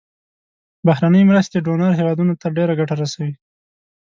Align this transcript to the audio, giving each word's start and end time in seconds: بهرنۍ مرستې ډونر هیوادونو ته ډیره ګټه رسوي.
بهرنۍ 0.85 1.23
مرستې 1.29 1.57
ډونر 1.65 1.91
هیوادونو 1.99 2.33
ته 2.41 2.47
ډیره 2.57 2.73
ګټه 2.79 2.95
رسوي. 3.01 3.33